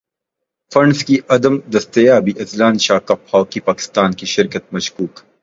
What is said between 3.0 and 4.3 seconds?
cup hockey میں پاکستان کی